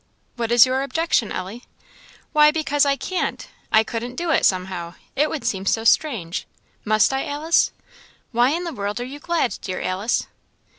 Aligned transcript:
"What 0.35 0.51
is 0.51 0.65
your 0.65 0.81
objection, 0.81 1.31
Ellie?" 1.31 1.63
"Why, 2.33 2.49
because 2.49 2.87
I 2.87 2.95
can't! 2.95 3.47
I 3.71 3.83
couldn't 3.83 4.15
do 4.15 4.31
it, 4.31 4.47
somehow. 4.47 4.95
It 5.15 5.29
would 5.29 5.45
seem 5.45 5.67
so 5.67 5.83
strange. 5.83 6.47
Must 6.83 7.13
I, 7.13 7.27
Alice? 7.27 7.71
Why 8.31 8.49
in 8.49 8.63
the 8.63 8.73
world 8.73 8.99
are 8.99 9.05
you 9.05 9.19
glad, 9.19 9.59
dear 9.61 9.79
Alice?" 9.79 10.25